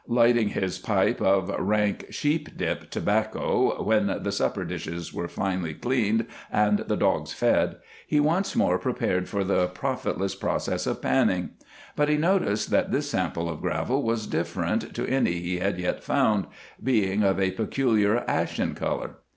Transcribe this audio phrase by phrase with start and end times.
[0.07, 6.25] Lighting his pipe of rank "sheep dip" tobacco when the supper dishes were finally cleaned
[6.51, 7.75] and the dogs fed,
[8.07, 11.51] he once more prepared for the profitless process of panning.
[11.95, 16.03] But he noticed that this sample of gravel was different to any he had yet
[16.03, 16.47] found,
[16.83, 19.17] being of a peculiar ashen color.